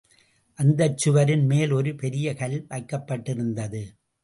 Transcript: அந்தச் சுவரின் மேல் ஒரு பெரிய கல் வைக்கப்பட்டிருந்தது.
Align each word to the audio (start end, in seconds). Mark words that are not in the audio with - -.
அந்தச் 0.59 0.97
சுவரின் 0.97 1.45
மேல் 1.45 1.71
ஒரு 1.71 1.95
பெரிய 1.95 2.33
கல் 2.33 2.65
வைக்கப்பட்டிருந்தது. 2.69 3.83